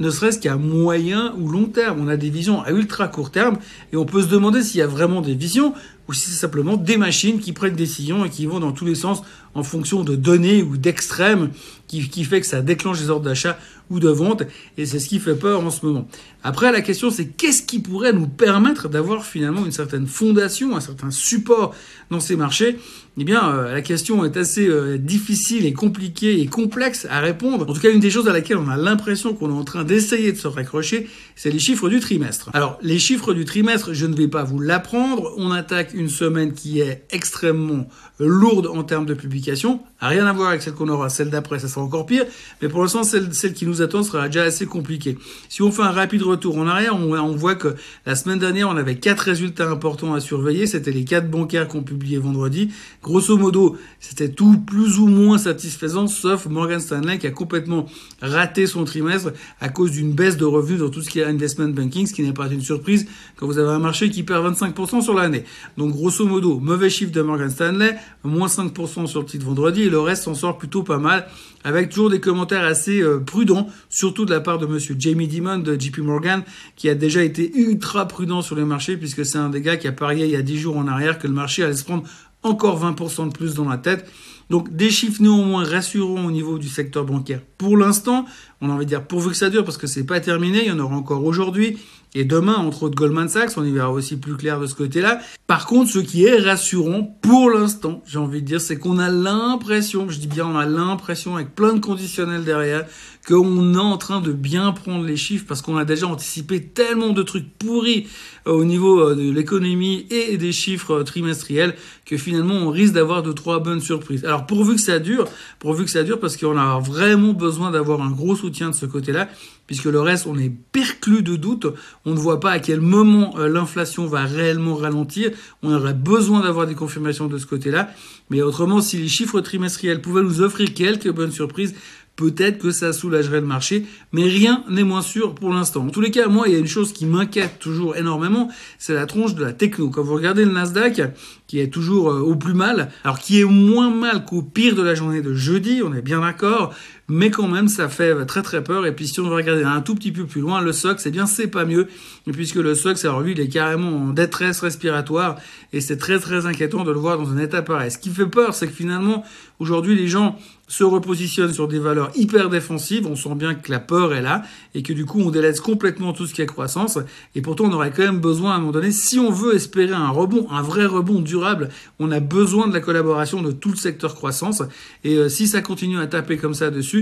ne 0.00 0.10
serait-ce 0.10 0.40
qu'à 0.40 0.56
moyen 0.56 1.32
ou 1.38 1.48
long 1.48 1.66
terme. 1.66 2.00
On 2.00 2.08
a 2.08 2.16
des 2.16 2.30
visions 2.30 2.62
à 2.62 2.72
ultra 2.72 3.08
court 3.08 3.30
terme 3.30 3.58
et 3.92 3.96
on 3.96 4.04
peut 4.04 4.22
se 4.22 4.28
demander 4.28 4.62
s'il 4.62 4.80
y 4.80 4.82
a 4.82 4.86
vraiment 4.86 5.20
des 5.20 5.34
visions 5.34 5.74
ou 6.12 6.14
si 6.14 6.28
c'est 6.28 6.36
simplement 6.36 6.76
des 6.76 6.98
machines 6.98 7.40
qui 7.40 7.54
prennent 7.54 7.74
des 7.74 7.84
décisions 7.84 8.26
et 8.26 8.28
qui 8.28 8.44
vont 8.44 8.60
dans 8.60 8.72
tous 8.72 8.84
les 8.84 8.94
sens 8.94 9.22
en 9.54 9.62
fonction 9.62 10.04
de 10.04 10.14
données 10.14 10.62
ou 10.62 10.76
d'extrêmes 10.76 11.50
qui, 11.88 12.06
qui 12.08 12.24
fait 12.24 12.42
que 12.42 12.46
ça 12.46 12.60
déclenche 12.60 13.00
des 13.00 13.08
ordres 13.08 13.24
d'achat 13.24 13.58
ou 13.90 13.98
de 13.98 14.08
vente 14.08 14.44
et 14.78 14.86
c'est 14.86 14.98
ce 14.98 15.08
qui 15.08 15.18
fait 15.18 15.34
peur 15.34 15.64
en 15.64 15.70
ce 15.70 15.84
moment. 15.84 16.08
Après 16.42 16.72
la 16.72 16.80
question 16.80 17.10
c'est 17.10 17.26
qu'est-ce 17.26 17.62
qui 17.62 17.78
pourrait 17.78 18.12
nous 18.12 18.26
permettre 18.26 18.88
d'avoir 18.88 19.24
finalement 19.24 19.64
une 19.64 19.72
certaine 19.72 20.06
fondation, 20.06 20.76
un 20.76 20.80
certain 20.80 21.10
support 21.10 21.74
dans 22.10 22.20
ces 22.20 22.36
marchés? 22.36 22.78
Eh 23.18 23.24
bien 23.24 23.46
euh, 23.46 23.74
la 23.74 23.82
question 23.82 24.24
est 24.24 24.38
assez 24.38 24.66
euh, 24.66 24.96
difficile 24.96 25.66
et 25.66 25.74
compliquée 25.74 26.40
et 26.40 26.46
complexe 26.46 27.06
à 27.10 27.20
répondre. 27.20 27.68
En 27.68 27.74
tout 27.74 27.80
cas 27.80 27.90
une 27.90 28.00
des 28.00 28.10
choses 28.10 28.28
à 28.28 28.32
laquelle 28.32 28.56
on 28.56 28.68
a 28.68 28.78
l'impression 28.78 29.34
qu'on 29.34 29.50
est 29.50 29.58
en 29.58 29.64
train 29.64 29.84
d'essayer 29.84 30.32
de 30.32 30.38
se 30.38 30.48
raccrocher, 30.48 31.08
c'est 31.36 31.50
les 31.50 31.58
chiffres 31.58 31.90
du 31.90 32.00
trimestre. 32.00 32.48
Alors 32.54 32.78
les 32.80 32.98
chiffres 32.98 33.34
du 33.34 33.44
trimestre, 33.44 33.92
je 33.92 34.06
ne 34.06 34.14
vais 34.14 34.28
pas 34.28 34.44
vous 34.44 34.60
l'apprendre, 34.60 35.34
on 35.36 35.50
attaque 35.50 35.92
une 36.02 36.08
semaine 36.08 36.52
qui 36.52 36.80
est 36.80 37.04
extrêmement 37.10 37.86
lourde 38.18 38.66
en 38.66 38.82
termes 38.82 39.06
de 39.06 39.14
publication. 39.14 39.80
Rien 40.00 40.26
à 40.26 40.32
voir 40.32 40.48
avec 40.48 40.62
celle 40.62 40.74
qu'on 40.74 40.88
aura, 40.88 41.08
celle 41.08 41.30
d'après, 41.30 41.60
ça 41.60 41.68
sera 41.68 41.82
encore 41.82 42.06
pire. 42.06 42.24
Mais 42.60 42.68
pour 42.68 42.82
l'instant, 42.82 43.04
celle, 43.04 43.32
celle 43.32 43.54
qui 43.54 43.66
nous 43.66 43.82
attend 43.82 44.02
sera 44.02 44.26
déjà 44.26 44.42
assez 44.42 44.66
compliquée. 44.66 45.16
Si 45.48 45.62
on 45.62 45.70
fait 45.70 45.82
un 45.82 45.90
rapide 45.92 46.22
retour 46.22 46.58
en 46.58 46.66
arrière, 46.66 46.96
on, 46.96 47.12
on 47.12 47.36
voit 47.36 47.54
que 47.54 47.74
la 48.04 48.16
semaine 48.16 48.38
dernière, 48.38 48.68
on 48.68 48.76
avait 48.76 48.96
quatre 48.96 49.20
résultats 49.20 49.68
importants 49.70 50.14
à 50.14 50.20
surveiller. 50.20 50.66
C'était 50.66 50.90
les 50.90 51.04
quatre 51.04 51.30
bancaires 51.30 51.68
qu'on 51.68 51.82
publiait 51.82 52.18
vendredi. 52.18 52.70
Grosso 53.02 53.36
modo, 53.36 53.76
c'était 54.00 54.28
tout 54.28 54.58
plus 54.58 54.98
ou 54.98 55.06
moins 55.06 55.38
satisfaisant, 55.38 56.08
sauf 56.08 56.46
Morgan 56.46 56.80
Stanley 56.80 57.18
qui 57.18 57.26
a 57.26 57.30
complètement 57.30 57.86
raté 58.20 58.66
son 58.66 58.84
trimestre 58.84 59.32
à 59.60 59.68
cause 59.68 59.92
d'une 59.92 60.12
baisse 60.12 60.36
de 60.36 60.44
revenus 60.44 60.80
dans 60.80 60.90
tout 60.90 61.02
ce 61.02 61.10
qui 61.10 61.20
est 61.20 61.24
investment 61.24 61.68
banking, 61.68 62.06
ce 62.06 62.12
qui 62.12 62.22
n'est 62.22 62.32
pas 62.32 62.48
une 62.48 62.60
surprise 62.60 63.06
quand 63.36 63.46
vous 63.46 63.58
avez 63.58 63.70
un 63.70 63.78
marché 63.78 64.10
qui 64.10 64.22
perd 64.22 64.44
25% 64.52 65.02
sur 65.02 65.14
l'année. 65.14 65.44
Donc 65.82 65.96
grosso 65.96 66.24
modo, 66.24 66.60
mauvais 66.60 66.88
chiffre 66.88 67.10
de 67.10 67.22
Morgan 67.22 67.50
Stanley, 67.50 67.96
moins 68.22 68.46
5% 68.46 69.08
sur 69.08 69.18
le 69.18 69.26
titre 69.26 69.44
vendredi, 69.44 69.82
et 69.82 69.90
le 69.90 69.98
reste 69.98 70.22
s'en 70.22 70.34
sort 70.34 70.56
plutôt 70.56 70.84
pas 70.84 70.98
mal, 70.98 71.26
avec 71.64 71.88
toujours 71.88 72.08
des 72.08 72.20
commentaires 72.20 72.62
assez 72.62 73.02
euh, 73.02 73.18
prudents, 73.18 73.66
surtout 73.88 74.24
de 74.24 74.30
la 74.30 74.38
part 74.38 74.58
de 74.58 74.66
monsieur 74.66 74.94
Jamie 74.96 75.26
Dimon 75.26 75.58
de 75.58 75.74
JP 75.74 75.98
Morgan, 75.98 76.44
qui 76.76 76.88
a 76.88 76.94
déjà 76.94 77.24
été 77.24 77.50
ultra 77.58 78.06
prudent 78.06 78.42
sur 78.42 78.54
les 78.54 78.64
marchés, 78.64 78.96
puisque 78.96 79.26
c'est 79.26 79.38
un 79.38 79.48
des 79.48 79.60
gars 79.60 79.76
qui 79.76 79.88
a 79.88 79.92
parié 79.92 80.24
il 80.24 80.30
y 80.30 80.36
a 80.36 80.42
10 80.42 80.56
jours 80.56 80.76
en 80.76 80.86
arrière 80.86 81.18
que 81.18 81.26
le 81.26 81.34
marché 81.34 81.64
allait 81.64 81.74
se 81.74 81.82
prendre 81.82 82.04
encore 82.44 82.80
20% 82.80 83.30
de 83.30 83.32
plus 83.32 83.54
dans 83.54 83.68
la 83.68 83.76
tête. 83.76 84.08
Donc 84.50 84.76
des 84.76 84.90
chiffres 84.90 85.20
néanmoins 85.20 85.64
rassurants 85.64 86.26
au 86.26 86.30
niveau 86.30 86.58
du 86.58 86.68
secteur 86.68 87.04
bancaire. 87.04 87.40
Pour 87.58 87.76
l'instant, 87.76 88.26
on 88.60 88.70
a 88.70 88.72
envie 88.72 88.84
de 88.84 88.90
dire 88.90 89.04
pourvu 89.04 89.30
que 89.30 89.36
ça 89.36 89.50
dure 89.50 89.64
parce 89.64 89.78
que 89.78 89.88
c'est 89.88 90.04
pas 90.04 90.20
terminé, 90.20 90.60
il 90.62 90.68
y 90.68 90.70
en 90.70 90.78
aura 90.78 90.94
encore 90.94 91.24
aujourd'hui 91.24 91.78
et 92.14 92.24
demain 92.24 92.56
entre 92.56 92.84
autres 92.84 92.94
Goldman 92.94 93.28
Sachs, 93.28 93.56
on 93.56 93.64
y 93.64 93.70
verra 93.70 93.90
aussi 93.90 94.16
plus 94.16 94.36
clair 94.36 94.60
de 94.60 94.66
ce 94.66 94.74
côté-là. 94.74 95.20
Par 95.46 95.66
contre, 95.66 95.90
ce 95.90 95.98
qui 95.98 96.24
est 96.24 96.38
rassurant 96.38 97.04
pour 97.22 97.50
l'instant, 97.50 98.02
j'ai 98.06 98.18
envie 98.18 98.42
de 98.42 98.46
dire, 98.46 98.60
c'est 98.60 98.76
qu'on 98.76 98.98
a 98.98 99.08
l'impression, 99.10 100.08
je 100.08 100.18
dis 100.18 100.26
bien 100.26 100.46
on 100.46 100.56
a 100.56 100.66
l'impression 100.66 101.36
avec 101.36 101.54
plein 101.54 101.74
de 101.74 101.80
conditionnels 101.80 102.44
derrière, 102.44 102.84
qu'on 103.26 103.74
est 103.74 103.78
en 103.78 103.96
train 103.98 104.20
de 104.20 104.32
bien 104.32 104.72
prendre 104.72 105.04
les 105.04 105.16
chiffres 105.16 105.44
parce 105.46 105.62
qu'on 105.62 105.76
a 105.76 105.84
déjà 105.84 106.06
anticipé 106.06 106.62
tellement 106.62 107.10
de 107.10 107.22
trucs 107.22 107.48
pourris 107.56 108.08
euh, 108.48 108.52
au 108.52 108.64
niveau 108.64 109.00
euh, 109.00 109.14
de 109.14 109.30
l'économie 109.30 110.06
et 110.10 110.36
des 110.36 110.50
chiffres 110.50 110.94
euh, 110.94 111.04
trimestriels 111.04 111.76
que 112.04 112.16
finalement 112.16 112.54
on 112.54 112.70
risque 112.70 112.94
d'avoir 112.94 113.22
de 113.22 113.30
trois 113.30 113.60
bonnes 113.60 113.80
surprises. 113.80 114.24
Alors 114.24 114.46
pourvu 114.46 114.74
que 114.74 114.80
ça 114.80 114.98
dure, 114.98 115.26
pourvu 115.60 115.84
que 115.84 115.90
ça 115.90 116.02
dure 116.02 116.18
parce 116.18 116.36
qu'on 116.36 116.56
a 116.56 116.80
vraiment 116.80 117.32
besoin 117.32 117.70
d'avoir 117.70 118.02
un 118.02 118.10
gros 118.10 118.34
soutien 118.34 118.70
de 118.70 118.74
ce 118.74 118.86
côté-là 118.86 119.28
puisque 119.72 119.86
le 119.86 120.02
reste 120.02 120.26
on 120.26 120.36
est 120.36 120.52
perclus 120.70 121.22
de 121.22 121.34
doutes, 121.34 121.66
on 122.04 122.10
ne 122.10 122.18
voit 122.18 122.40
pas 122.40 122.50
à 122.50 122.58
quel 122.58 122.82
moment 122.82 123.34
l'inflation 123.38 124.04
va 124.06 124.26
réellement 124.26 124.74
ralentir, 124.74 125.30
on 125.62 125.72
aurait 125.72 125.94
besoin 125.94 126.42
d'avoir 126.42 126.66
des 126.66 126.74
confirmations 126.74 127.26
de 127.26 127.38
ce 127.38 127.46
côté-là, 127.46 127.88
mais 128.28 128.42
autrement 128.42 128.82
si 128.82 128.98
les 128.98 129.08
chiffres 129.08 129.40
trimestriels 129.40 130.02
pouvaient 130.02 130.24
nous 130.24 130.42
offrir 130.42 130.74
quelques 130.74 131.10
bonnes 131.10 131.32
surprises, 131.32 131.74
peut-être 132.16 132.58
que 132.58 132.70
ça 132.70 132.92
soulagerait 132.92 133.40
le 133.40 133.46
marché, 133.46 133.86
mais 134.12 134.24
rien 134.24 134.64
n'est 134.68 134.82
moins 134.82 135.02
sûr 135.02 135.34
pour 135.34 135.52
l'instant. 135.52 135.86
En 135.86 135.90
tous 135.90 136.00
les 136.00 136.10
cas, 136.10 136.28
moi, 136.28 136.46
il 136.46 136.52
y 136.52 136.56
a 136.56 136.58
une 136.58 136.66
chose 136.66 136.92
qui 136.92 137.06
m'inquiète 137.06 137.58
toujours 137.58 137.96
énormément, 137.96 138.50
c'est 138.78 138.94
la 138.94 139.06
tronche 139.06 139.34
de 139.34 139.42
la 139.42 139.52
techno. 139.52 139.88
Quand 139.88 140.02
vous 140.02 140.14
regardez 140.14 140.44
le 140.44 140.52
Nasdaq, 140.52 141.00
qui 141.46 141.60
est 141.60 141.68
toujours 141.68 142.10
euh, 142.10 142.20
au 142.20 142.36
plus 142.36 142.54
mal, 142.54 142.90
alors 143.04 143.18
qui 143.18 143.40
est 143.40 143.44
moins 143.44 143.90
mal 143.90 144.24
qu'au 144.24 144.42
pire 144.42 144.74
de 144.74 144.82
la 144.82 144.94
journée 144.94 145.22
de 145.22 145.34
jeudi, 145.34 145.80
on 145.84 145.94
est 145.94 146.02
bien 146.02 146.20
d'accord, 146.20 146.74
mais 147.08 147.30
quand 147.30 147.48
même, 147.48 147.68
ça 147.68 147.88
fait 147.88 148.24
très 148.26 148.42
très 148.42 148.62
peur. 148.62 148.86
Et 148.86 148.94
puis 148.94 149.08
si 149.08 149.20
on 149.20 149.28
veut 149.28 149.34
regarder 149.34 149.64
un 149.64 149.80
tout 149.80 149.94
petit 149.94 150.12
peu 150.12 150.24
plus 150.24 150.40
loin, 150.40 150.60
le 150.60 150.72
SOX, 150.72 151.02
c'est 151.02 151.10
bien, 151.10 151.26
c'est 151.26 151.48
pas 151.48 151.64
mieux, 151.64 151.88
puisque 152.32 152.56
le 152.56 152.74
SOX, 152.74 153.04
alors 153.04 153.20
lui, 153.20 153.32
il 153.32 153.40
est 153.40 153.48
carrément 153.48 153.88
en 153.88 154.08
détresse 154.10 154.60
respiratoire, 154.60 155.36
et 155.72 155.80
c'est 155.80 155.96
très 155.96 156.18
très 156.18 156.46
inquiétant 156.46 156.84
de 156.84 156.92
le 156.92 156.98
voir 156.98 157.18
dans 157.18 157.30
un 157.30 157.38
état 157.38 157.62
pareil. 157.62 157.90
Ce 157.90 157.98
qui 157.98 158.10
fait 158.10 158.26
peur, 158.26 158.54
c'est 158.54 158.66
que 158.66 158.72
finalement, 158.72 159.24
aujourd'hui, 159.58 159.96
les 159.96 160.08
gens 160.08 160.38
se 160.72 160.84
repositionne 160.84 161.52
sur 161.52 161.68
des 161.68 161.78
valeurs 161.78 162.10
hyper 162.16 162.48
défensives, 162.48 163.06
on 163.06 163.14
sent 163.14 163.34
bien 163.34 163.54
que 163.54 163.70
la 163.70 163.78
peur 163.78 164.14
est 164.14 164.22
là 164.22 164.42
et 164.74 164.82
que 164.82 164.94
du 164.94 165.04
coup 165.04 165.20
on 165.20 165.30
délaisse 165.30 165.60
complètement 165.60 166.14
tout 166.14 166.26
ce 166.26 166.32
qui 166.32 166.40
est 166.40 166.46
croissance. 166.46 166.98
Et 167.34 167.42
pourtant 167.42 167.64
on 167.64 167.72
aurait 167.74 167.90
quand 167.90 168.04
même 168.04 168.20
besoin 168.20 168.52
à 168.52 168.54
un 168.54 168.58
moment 168.60 168.72
donné, 168.72 168.90
si 168.90 169.18
on 169.18 169.30
veut 169.30 169.54
espérer 169.54 169.92
un 169.92 170.08
rebond, 170.08 170.46
un 170.50 170.62
vrai 170.62 170.86
rebond 170.86 171.20
durable, 171.20 171.68
on 171.98 172.10
a 172.10 172.20
besoin 172.20 172.68
de 172.68 172.72
la 172.72 172.80
collaboration 172.80 173.42
de 173.42 173.52
tout 173.52 173.68
le 173.68 173.76
secteur 173.76 174.14
croissance. 174.14 174.62
Et 175.04 175.16
euh, 175.16 175.28
si 175.28 175.46
ça 175.46 175.60
continue 175.60 176.00
à 176.00 176.06
taper 176.06 176.38
comme 176.38 176.54
ça 176.54 176.70
dessus, 176.70 177.01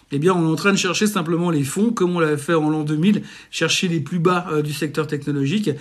eh 0.11 0.19
bien 0.19 0.33
on 0.33 0.47
est 0.47 0.51
en 0.51 0.55
train 0.55 0.71
de 0.71 0.77
chercher 0.77 1.07
simplement 1.07 1.49
les 1.49 1.63
fonds 1.63 1.91
comme 1.91 2.15
on 2.15 2.19
l'avait 2.19 2.37
fait 2.37 2.53
en 2.53 2.69
l'an 2.69 2.83
2000, 2.83 3.23
chercher 3.49 3.87
les 3.87 3.99
plus 3.99 4.19
bas 4.19 4.47
euh, 4.51 4.61
du 4.61 4.73
secteur 4.73 5.07
technologique 5.07 5.71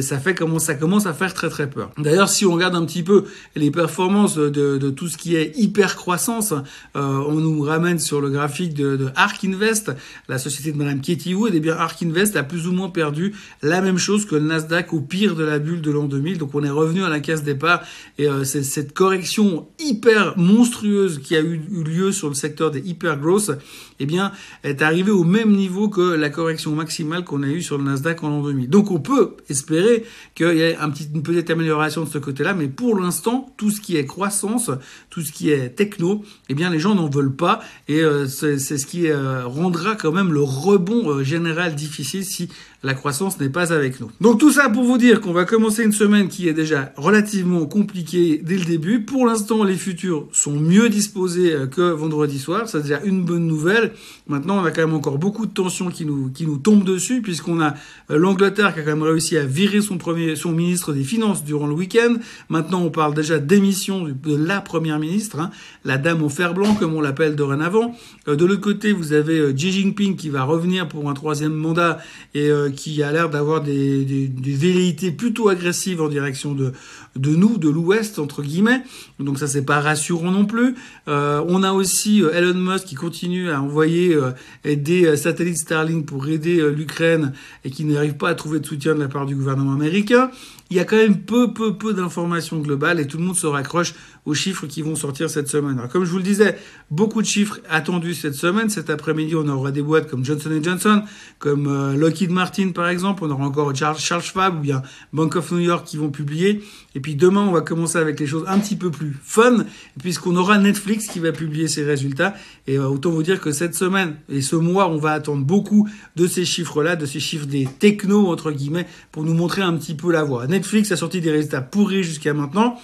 ça 0.00 0.18
fait 0.18 0.34
comment 0.34 0.58
ça 0.58 0.74
commence 0.74 1.06
à 1.06 1.14
faire 1.14 1.32
très 1.32 1.48
très 1.48 1.68
peur. 1.68 1.90
D'ailleurs, 1.98 2.28
si 2.28 2.44
on 2.44 2.52
regarde 2.52 2.74
un 2.74 2.84
petit 2.84 3.02
peu 3.02 3.24
les 3.56 3.70
performances 3.70 4.36
de, 4.36 4.50
de 4.50 4.90
tout 4.90 5.08
ce 5.08 5.16
qui 5.16 5.36
est 5.36 5.56
hyper 5.56 5.96
croissance, 5.96 6.52
euh, 6.52 6.62
on 6.96 7.36
nous 7.36 7.62
ramène 7.62 7.98
sur 7.98 8.20
le 8.20 8.28
graphique 8.28 8.74
de, 8.74 8.96
de 8.96 9.08
Ark 9.16 9.42
Invest, 9.44 9.92
la 10.28 10.38
société 10.38 10.72
de 10.72 10.76
Madame 10.76 11.00
Katie 11.00 11.34
Wood, 11.34 11.52
eh 11.54 11.60
bien 11.60 11.74
Ark 11.76 12.02
Invest 12.02 12.36
a 12.36 12.42
plus 12.42 12.66
ou 12.66 12.72
moins 12.72 12.90
perdu 12.90 13.34
la 13.62 13.80
même 13.80 13.96
chose 13.96 14.26
que 14.26 14.34
le 14.34 14.42
Nasdaq 14.42 14.92
au 14.92 15.00
pire 15.00 15.34
de 15.34 15.44
la 15.44 15.58
bulle 15.58 15.80
de 15.80 15.90
l'an 15.90 16.04
2000. 16.04 16.38
Donc 16.38 16.54
on 16.54 16.62
est 16.62 16.70
revenu 16.70 17.02
à 17.02 17.08
la 17.08 17.20
case 17.20 17.42
départ 17.42 17.82
et 18.18 18.28
euh, 18.28 18.44
c'est 18.44 18.62
cette 18.62 18.92
correction 18.92 19.68
hyper 19.78 20.36
monstrueuse 20.36 21.20
qui 21.20 21.36
a 21.36 21.40
eu, 21.40 21.60
lieu 21.70 22.12
sur 22.12 22.28
le 22.28 22.34
secteur 22.34 22.70
des 22.70 22.80
hyper 22.80 23.18
growth, 23.18 23.50
eh 23.98 24.06
bien 24.06 24.32
est 24.64 24.82
arrivée 24.82 25.10
au 25.10 25.24
même 25.24 25.52
niveau 25.52 25.88
que 25.88 26.14
la 26.14 26.30
correction 26.30 26.74
maximale 26.74 27.24
qu'on 27.24 27.42
a 27.42 27.48
eue 27.48 27.62
sur 27.62 27.78
le 27.78 27.84
Nasdaq 27.84 28.22
en 28.22 28.30
l'an 28.30 28.42
2000. 28.42 28.68
Donc 28.68 28.90
on 28.90 29.00
peut 29.00 29.36
espérer 29.48 29.70
espérer 29.70 30.04
qu'il 30.34 30.56
y 30.56 30.62
ait 30.62 30.76
un 30.76 30.90
petit, 30.90 31.08
une 31.14 31.22
petite 31.22 31.50
amélioration 31.50 32.04
de 32.04 32.08
ce 32.08 32.18
côté-là, 32.18 32.54
mais 32.54 32.68
pour 32.68 32.98
l'instant, 32.98 33.52
tout 33.56 33.70
ce 33.70 33.80
qui 33.80 33.96
est 33.96 34.06
croissance, 34.06 34.70
tout 35.10 35.20
ce 35.20 35.32
qui 35.32 35.50
est 35.50 35.70
techno, 35.70 36.24
eh 36.48 36.54
bien, 36.54 36.70
les 36.70 36.78
gens 36.78 36.94
n'en 36.94 37.08
veulent 37.08 37.34
pas, 37.34 37.60
et 37.88 38.00
euh, 38.00 38.26
c'est 38.26 38.58
ce 38.58 38.86
qui 38.86 39.08
euh, 39.08 39.46
rendra 39.46 39.96
quand 39.96 40.12
même 40.12 40.32
le 40.32 40.42
rebond 40.42 41.10
euh, 41.10 41.22
général 41.22 41.74
difficile 41.74 42.24
si 42.24 42.48
la 42.82 42.94
croissance 42.94 43.38
n'est 43.38 43.50
pas 43.50 43.74
avec 43.74 44.00
nous. 44.00 44.10
Donc 44.22 44.40
tout 44.40 44.52
ça 44.52 44.70
pour 44.70 44.84
vous 44.84 44.96
dire 44.96 45.20
qu'on 45.20 45.34
va 45.34 45.44
commencer 45.44 45.84
une 45.84 45.92
semaine 45.92 46.28
qui 46.28 46.48
est 46.48 46.54
déjà 46.54 46.92
relativement 46.96 47.66
compliquée 47.66 48.40
dès 48.42 48.56
le 48.56 48.64
début. 48.64 49.00
Pour 49.00 49.26
l'instant, 49.26 49.64
les 49.64 49.74
futurs 49.74 50.26
sont 50.32 50.58
mieux 50.58 50.88
disposés 50.88 51.52
euh, 51.52 51.66
que 51.66 51.90
vendredi 51.90 52.38
soir, 52.38 52.68
c'est 52.68 52.82
déjà 52.82 53.00
une 53.04 53.22
bonne 53.22 53.46
nouvelle. 53.46 53.92
Maintenant, 54.28 54.62
on 54.62 54.64
a 54.64 54.70
quand 54.70 54.80
même 54.86 54.94
encore 54.94 55.18
beaucoup 55.18 55.44
de 55.44 55.52
tensions 55.52 55.90
qui 55.90 56.06
nous 56.06 56.30
qui 56.30 56.46
nous 56.46 56.56
tombent 56.56 56.84
dessus 56.84 57.20
puisqu'on 57.20 57.60
a 57.60 57.74
euh, 58.10 58.16
l'Angleterre 58.16 58.72
qui 58.72 58.80
a 58.80 58.82
quand 58.82 58.96
même 58.96 59.02
réussi 59.02 59.36
à 59.36 59.44
virer 59.44 59.82
son 59.82 59.98
premier 59.98 60.34
son 60.34 60.52
ministre 60.52 60.94
des 60.94 61.04
Finances 61.04 61.44
durant 61.44 61.66
le 61.66 61.74
week-end. 61.74 62.14
Maintenant, 62.48 62.82
on 62.82 62.90
parle 62.90 63.14
déjà 63.14 63.38
d'émission 63.38 64.04
de 64.04 64.36
la 64.36 64.62
première 64.62 64.98
ministre, 64.98 65.38
hein, 65.38 65.50
la 65.84 65.98
dame 65.98 66.22
au 66.22 66.30
fer 66.30 66.54
blanc 66.54 66.74
comme 66.76 66.94
on 66.94 67.02
l'appelle 67.02 67.36
dorénavant. 67.36 67.94
Euh, 68.26 68.36
de 68.36 68.46
l'autre 68.46 68.62
côté, 68.62 68.92
vous 68.92 69.12
avez 69.12 69.52
Xi 69.52 69.70
Jinping 69.70 70.16
qui 70.16 70.30
va 70.30 70.44
revenir 70.44 70.88
pour 70.88 71.10
un 71.10 71.14
troisième 71.14 71.52
mandat 71.52 71.98
et 72.34 72.50
qui 72.70 73.02
a 73.02 73.12
l'air 73.12 73.30
d'avoir 73.30 73.62
des, 73.62 74.30
velléités 74.36 75.10
plutôt 75.10 75.48
agressives 75.48 76.00
en 76.00 76.08
direction 76.08 76.54
de, 76.54 76.72
de 77.16 77.30
nous, 77.30 77.58
de 77.58 77.68
l'Ouest, 77.68 78.18
entre 78.18 78.42
guillemets. 78.42 78.82
Donc 79.18 79.38
ça, 79.38 79.46
c'est 79.46 79.64
pas 79.64 79.80
rassurant 79.80 80.30
non 80.30 80.46
plus. 80.46 80.74
Euh, 81.08 81.44
on 81.48 81.62
a 81.62 81.72
aussi 81.72 82.22
euh, 82.22 82.32
Elon 82.32 82.54
Musk 82.54 82.86
qui 82.86 82.94
continue 82.94 83.50
à 83.50 83.60
envoyer 83.62 84.14
euh, 84.14 84.32
des 84.64 85.16
satellites 85.16 85.58
Starlink 85.58 86.06
pour 86.06 86.28
aider 86.28 86.62
l'Ukraine 86.70 87.32
et 87.64 87.70
qui 87.70 87.84
n'arrive 87.84 88.14
pas 88.14 88.30
à 88.30 88.34
trouver 88.34 88.60
de 88.60 88.66
soutien 88.66 88.94
de 88.94 89.00
la 89.00 89.08
part 89.08 89.26
du 89.26 89.34
gouvernement 89.34 89.72
américain 89.72 90.30
il 90.70 90.76
y 90.76 90.80
a 90.80 90.84
quand 90.84 90.96
même 90.96 91.22
peu, 91.22 91.52
peu, 91.52 91.76
peu 91.76 91.92
d'informations 91.94 92.60
globales 92.60 93.00
et 93.00 93.06
tout 93.06 93.18
le 93.18 93.24
monde 93.24 93.36
se 93.36 93.46
raccroche 93.46 93.94
aux 94.24 94.34
chiffres 94.34 94.66
qui 94.66 94.82
vont 94.82 94.94
sortir 94.94 95.28
cette 95.28 95.48
semaine. 95.48 95.78
Alors, 95.78 95.90
comme 95.90 96.04
je 96.04 96.10
vous 96.10 96.18
le 96.18 96.22
disais, 96.22 96.56
beaucoup 96.90 97.22
de 97.22 97.26
chiffres 97.26 97.58
attendus 97.68 98.14
cette 98.14 98.34
semaine. 98.34 98.68
Cet 98.68 98.90
après-midi, 98.90 99.34
on 99.34 99.48
aura 99.48 99.72
des 99.72 99.82
boîtes 99.82 100.08
comme 100.08 100.24
Johnson 100.24 100.50
Johnson, 100.62 101.02
comme 101.38 101.66
euh, 101.66 101.96
Lockheed 101.96 102.30
Martin, 102.30 102.70
par 102.70 102.88
exemple. 102.88 103.24
On 103.24 103.30
aura 103.30 103.46
encore 103.46 103.74
Charles, 103.74 104.22
Schwab 104.22 104.58
ou 104.58 104.60
bien 104.60 104.82
Bank 105.12 105.34
of 105.36 105.50
New 105.52 105.58
York 105.58 105.86
qui 105.86 105.96
vont 105.96 106.10
publier. 106.10 106.62
Et 106.94 107.00
puis 107.00 107.16
demain, 107.16 107.42
on 107.42 107.52
va 107.52 107.62
commencer 107.62 107.98
avec 107.98 108.20
les 108.20 108.26
choses 108.26 108.44
un 108.46 108.58
petit 108.58 108.76
peu 108.76 108.90
plus 108.90 109.16
fun, 109.22 109.64
puisqu'on 110.00 110.36
aura 110.36 110.58
Netflix 110.58 111.06
qui 111.06 111.18
va 111.18 111.32
publier 111.32 111.66
ses 111.66 111.82
résultats. 111.82 112.34
Et 112.66 112.78
euh, 112.78 112.88
autant 112.88 113.10
vous 113.10 113.22
dire 113.22 113.40
que 113.40 113.52
cette 113.52 113.74
semaine 113.74 114.16
et 114.28 114.42
ce 114.42 114.56
mois, 114.56 114.88
on 114.88 114.98
va 114.98 115.12
attendre 115.12 115.44
beaucoup 115.44 115.88
de 116.16 116.26
ces 116.26 116.44
chiffres-là, 116.44 116.94
de 116.94 117.06
ces 117.06 117.20
chiffres 117.20 117.46
des 117.46 117.66
technos, 117.78 118.28
entre 118.28 118.52
guillemets, 118.52 118.86
pour 119.12 119.24
nous 119.24 119.34
montrer 119.34 119.62
un 119.62 119.72
petit 119.74 119.94
peu 119.94 120.12
la 120.12 120.22
voie. 120.22 120.46
A 120.92 120.96
sorti 120.96 121.20
des 121.20 121.30
résultats 121.30 121.60
pourris 121.60 122.02
jusqu'à 122.02 122.34
maintenant 122.34 122.78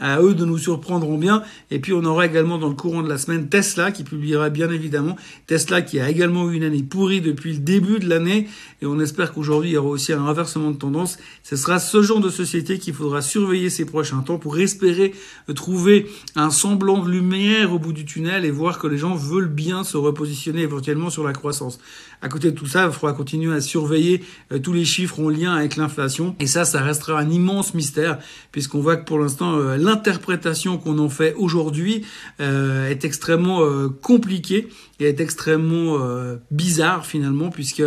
à 0.00 0.20
eux 0.20 0.34
de 0.34 0.44
nous 0.44 0.58
surprendront 0.58 1.18
bien. 1.18 1.42
Et 1.70 1.78
puis 1.78 1.92
on 1.92 2.04
aura 2.04 2.26
également 2.26 2.58
dans 2.58 2.68
le 2.68 2.74
courant 2.74 3.02
de 3.02 3.08
la 3.08 3.18
semaine 3.18 3.48
Tesla 3.48 3.92
qui 3.92 4.02
publiera 4.02 4.50
bien 4.50 4.70
évidemment. 4.70 5.16
Tesla 5.46 5.82
qui 5.82 6.00
a 6.00 6.10
également 6.10 6.50
eu 6.50 6.56
une 6.56 6.64
année 6.64 6.82
pourrie 6.82 7.20
depuis 7.20 7.52
le 7.52 7.58
début 7.58 7.98
de 7.98 8.08
l'année. 8.08 8.48
Et 8.82 8.86
on 8.86 8.98
espère 8.98 9.32
qu'aujourd'hui 9.32 9.70
il 9.70 9.74
y 9.74 9.76
aura 9.76 9.90
aussi 9.90 10.12
un 10.12 10.24
renversement 10.24 10.70
de 10.70 10.76
tendance. 10.76 11.18
Ce 11.42 11.56
sera 11.56 11.78
ce 11.78 12.02
genre 12.02 12.20
de 12.20 12.30
société 12.30 12.78
qu'il 12.78 12.94
faudra 12.94 13.22
surveiller 13.22 13.70
ces 13.70 13.84
prochains 13.84 14.20
temps 14.20 14.38
pour 14.38 14.58
espérer 14.58 15.12
trouver 15.54 16.06
un 16.36 16.50
semblant 16.50 17.02
de 17.02 17.10
lumière 17.10 17.72
au 17.72 17.78
bout 17.78 17.92
du 17.92 18.04
tunnel 18.04 18.44
et 18.44 18.50
voir 18.50 18.78
que 18.78 18.86
les 18.86 18.98
gens 18.98 19.14
veulent 19.14 19.48
bien 19.48 19.84
se 19.84 19.96
repositionner 19.96 20.62
éventuellement 20.62 21.10
sur 21.10 21.24
la 21.24 21.32
croissance. 21.32 21.78
À 22.22 22.28
côté 22.28 22.50
de 22.50 22.56
tout 22.56 22.66
ça, 22.66 22.86
il 22.86 22.92
faudra 22.92 23.14
continuer 23.14 23.54
à 23.54 23.60
surveiller 23.60 24.22
euh, 24.52 24.58
tous 24.58 24.72
les 24.72 24.84
chiffres 24.84 25.20
en 25.20 25.28
lien 25.30 25.54
avec 25.54 25.76
l'inflation. 25.76 26.36
Et 26.38 26.46
ça, 26.46 26.64
ça 26.64 26.82
restera 26.82 27.18
un 27.18 27.30
immense 27.30 27.72
mystère 27.74 28.18
puisqu'on 28.52 28.80
voit 28.80 28.96
que 28.96 29.04
pour 29.04 29.18
l'instant, 29.18 29.56
euh, 29.56 29.78
l'interprétation 29.90 30.78
qu'on 30.78 30.98
en 30.98 31.08
fait 31.08 31.34
aujourd'hui 31.36 32.04
euh, 32.40 32.88
est 32.88 33.04
extrêmement 33.04 33.62
euh, 33.62 33.88
compliquée 33.88 34.68
et 35.00 35.04
est 35.04 35.20
extrêmement 35.20 35.98
euh, 35.98 36.36
bizarre 36.50 37.06
finalement 37.06 37.50
puisque 37.50 37.82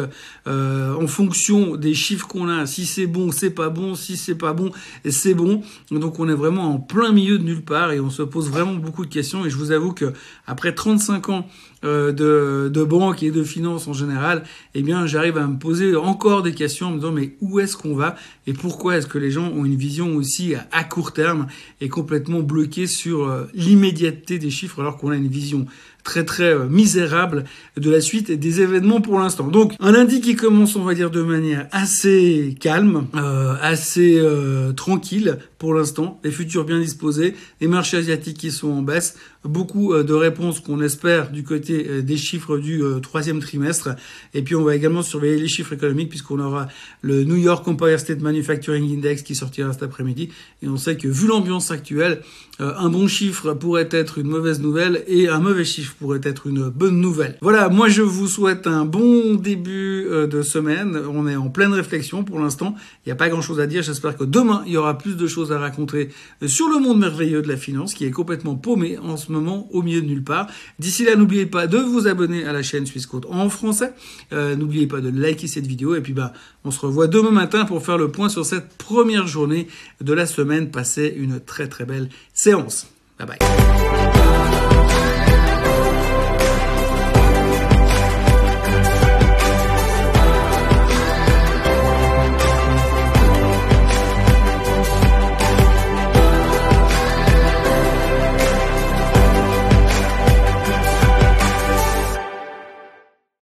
en 0.46 1.08
fonction 1.08 1.76
des 1.76 1.94
chiffres 1.94 2.28
qu'on 2.28 2.50
a, 2.50 2.66
si 2.66 2.86
c'est 2.86 3.08
bon, 3.08 3.32
c'est 3.32 3.52
pas 3.52 3.70
bon, 3.70 3.96
si 3.96 4.18
c'est 4.18 4.36
pas 4.36 4.54
bon, 4.54 4.72
c'est 5.10 5.34
bon. 5.34 5.62
Donc 5.92 6.20
on 6.20 6.28
est 6.28 6.34
vraiment 6.34 6.74
en 6.74 6.80
plein 6.80 7.12
milieu 7.12 7.38
de 7.38 7.44
nulle 7.44 7.64
part 7.64 7.92
et 7.92 8.00
on 8.00 8.10
se 8.10 8.24
pose 8.24 8.50
vraiment 8.50 8.74
beaucoup 8.74 9.06
de 9.06 9.14
questions. 9.14 9.46
Et 9.46 9.50
je 9.50 9.58
vous 9.58 9.72
avoue 9.72 9.94
que 9.94 10.12
après 10.48 10.74
35 10.74 11.30
ans 11.30 11.48
de, 11.84 12.70
de 12.74 12.84
banque 12.84 13.24
et 13.24 13.32
de 13.32 13.44
finance 13.44 13.88
en 13.88 13.94
général, 13.94 14.44
eh 14.74 14.82
bien 14.82 15.06
j'arrive 15.06 15.38
à 15.38 15.48
me 15.48 15.58
poser 15.58 15.96
encore 15.96 16.42
des 16.42 16.54
questions 16.54 16.88
en 16.88 16.92
me 16.92 16.96
disant 16.98 17.12
mais 17.12 17.36
où 17.42 17.60
est-ce 17.60 17.78
qu'on 17.78 17.96
va 17.96 18.16
et 18.48 18.54
pourquoi 18.54 18.98
est-ce 18.98 19.08
que 19.08 19.18
les 19.18 19.32
gens 19.32 19.50
ont 19.50 19.66
une 19.66 19.76
vision 19.76 20.16
aussi 20.16 20.56
à 20.72 20.84
court 20.84 21.14
terme 21.14 21.48
et 21.84 21.90
complètement 21.90 22.40
bloqué 22.40 22.88
sur 22.88 23.28
euh, 23.28 23.44
l'immédiateté 23.54 24.40
des 24.40 24.50
chiffres 24.50 24.80
alors 24.80 24.96
qu'on 24.96 25.12
a 25.12 25.18
une 25.18 25.28
vision 25.28 25.66
très 26.04 26.26
très 26.26 26.54
euh, 26.54 26.66
misérable 26.66 27.46
de 27.78 27.90
la 27.90 28.02
suite 28.02 28.32
des 28.32 28.62
événements 28.62 29.02
pour 29.02 29.20
l'instant. 29.20 29.48
Donc 29.48 29.74
un 29.80 29.92
lundi 29.92 30.22
qui 30.22 30.36
commence, 30.36 30.76
on 30.76 30.84
va 30.84 30.94
dire, 30.94 31.10
de 31.10 31.22
manière 31.22 31.68
assez 31.72 32.56
calme, 32.60 33.08
euh, 33.16 33.56
assez 33.62 34.18
euh, 34.20 34.74
tranquille 34.74 35.38
pour 35.58 35.74
l'instant, 35.74 36.20
les 36.24 36.32
futurs 36.32 36.66
bien 36.66 36.80
disposés, 36.80 37.36
les 37.62 37.68
marchés 37.68 37.98
asiatiques 37.98 38.38
qui 38.38 38.52
sont 38.52 38.70
en 38.70 38.82
baisse, 38.82 39.16
beaucoup 39.46 39.96
de 39.96 40.14
réponses 40.14 40.60
qu'on 40.60 40.82
espère 40.82 41.32
du 41.32 41.44
côté 41.44 42.02
des 42.02 42.18
chiffres 42.18 42.58
du 42.58 42.82
troisième 43.02 43.40
trimestre, 43.40 43.92
et 44.34 44.42
puis 44.42 44.56
on 44.56 44.64
va 44.66 44.76
également 44.76 45.02
surveiller 45.02 45.38
les 45.38 45.48
chiffres 45.48 45.72
économiques 45.72 46.10
puisqu'on 46.10 46.40
aura 46.40 46.68
le 47.02 47.24
New 47.24 47.38
York 47.38 47.66
Empire 47.66 47.98
State 47.98 48.20
Manufacturing 48.20 48.94
Index 48.94 49.22
qui 49.22 49.36
sortira 49.36 49.72
cet 49.72 49.84
après-midi, 49.84 50.32
et 50.62 50.68
on 50.68 50.76
sait 50.76 50.98
que 50.98 51.08
vu 51.08 51.28
l'ambiance 51.28 51.72
actuelle, 51.72 52.22
un 52.60 52.90
bon 52.90 53.08
chiffre 53.08 53.54
pourrait 53.54 53.88
être 53.90 54.18
une 54.18 54.28
mauvaise 54.28 54.60
nouvelle 54.60 55.06
et 55.08 55.30
un 55.30 55.40
mauvais 55.40 55.64
chiffre 55.64 55.93
pourrait 55.96 56.22
être 56.24 56.48
une 56.48 56.70
bonne 56.70 57.00
nouvelle. 57.00 57.38
Voilà, 57.42 57.70
moi 57.70 57.90
je 57.90 58.02
vous 58.02 58.28
souhaite 58.28 58.68
un 58.68 58.86
bon 58.86 59.36
début 59.36 60.06
euh, 60.10 60.28
de 60.28 60.42
semaine. 60.42 60.98
On 61.12 61.28
est 61.28 61.36
en 61.36 61.50
pleine 61.50 61.74
réflexion 61.74 62.24
pour 62.24 62.40
l'instant. 62.40 62.76
Il 63.06 63.10
n'y 63.10 63.14
a 63.14 63.16
pas 63.16 63.30
grand 63.30 63.42
chose 63.42 63.60
à 63.60 63.68
dire. 63.68 63.82
J'espère 63.82 64.18
que 64.18 64.24
demain 64.24 64.64
il 64.66 64.74
y 64.74 64.78
aura 64.78 64.98
plus 64.98 65.16
de 65.16 65.28
choses 65.28 65.52
à 65.52 65.60
raconter 65.60 66.10
euh, 66.42 66.48
sur 66.48 66.68
le 66.70 66.80
monde 66.80 67.00
merveilleux 67.00 67.42
de 67.42 67.48
la 67.48 67.58
finance 67.58 67.94
qui 67.94 68.06
est 68.06 68.12
complètement 68.12 68.56
paumé 68.56 68.98
en 68.98 69.18
ce 69.18 69.32
moment 69.32 69.68
au 69.72 69.82
milieu 69.82 70.02
de 70.02 70.08
nulle 70.08 70.24
part. 70.24 70.48
D'ici 70.80 71.06
là, 71.06 71.16
n'oubliez 71.16 71.46
pas 71.46 71.68
de 71.68 71.78
vous 71.78 72.08
abonner 72.08 72.46
à 72.46 72.54
la 72.54 72.64
chaîne 72.64 72.86
Suisse 72.86 73.08
en 73.30 73.50
français. 73.50 73.94
Euh, 74.32 74.56
n'oubliez 74.56 74.88
pas 74.88 75.02
de 75.02 75.10
liker 75.10 75.48
cette 75.48 75.68
vidéo 75.68 75.96
et 75.96 76.02
puis 76.02 76.14
bah 76.14 76.34
on 76.64 76.72
se 76.72 76.80
revoit 76.80 77.08
demain 77.08 77.32
matin 77.32 77.66
pour 77.66 77.84
faire 77.86 77.98
le 77.98 78.10
point 78.10 78.30
sur 78.30 78.46
cette 78.46 78.70
première 78.78 79.28
journée 79.28 79.68
de 80.02 80.14
la 80.14 80.26
semaine. 80.26 80.72
Passez 80.72 81.14
une 81.18 81.40
très 81.40 81.68
très 81.68 81.86
belle 81.86 82.10
séance. 82.34 82.88
Bye 83.20 83.28
bye. 83.28 84.23